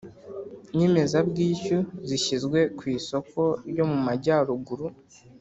[0.77, 4.85] Nyemezabwishyu zishyizwe ku isoko ryo mumajyaruguru